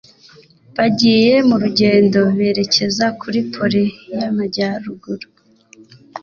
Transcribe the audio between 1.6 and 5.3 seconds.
rugendo berekeza kuri Pole y'Amajyaruguru